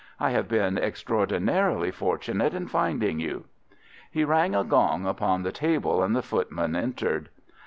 I 0.19 0.31
have 0.31 0.47
been 0.47 0.79
extraordinarily 0.79 1.91
fortunate 1.91 2.55
in 2.55 2.67
finding 2.67 3.19
you." 3.19 3.45
He 4.09 4.23
rang 4.23 4.55
a 4.55 4.63
gong 4.63 5.05
upon 5.05 5.43
the 5.43 5.51
table, 5.51 6.01
and 6.01 6.15
the 6.15 6.23
footman 6.23 6.75
entered. 6.75 7.29